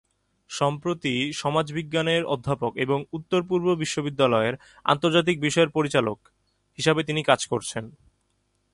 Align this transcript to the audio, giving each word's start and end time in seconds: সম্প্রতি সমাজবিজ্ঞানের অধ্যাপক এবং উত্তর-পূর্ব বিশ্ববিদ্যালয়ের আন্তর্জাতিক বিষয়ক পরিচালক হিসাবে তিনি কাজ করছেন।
সম্প্রতি 0.49 1.15
সমাজবিজ্ঞানের 1.33 2.23
অধ্যাপক 2.25 2.71
এবং 2.77 2.99
উত্তর-পূর্ব 3.13 3.67
বিশ্ববিদ্যালয়ের 3.75 4.55
আন্তর্জাতিক 4.85 5.37
বিষয়ক 5.41 5.69
পরিচালক 5.73 6.19
হিসাবে 6.79 7.01
তিনি 7.03 7.21
কাজ 7.23 7.41
করছেন। 7.47 7.85